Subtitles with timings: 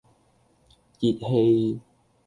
[0.99, 1.79] 熱氣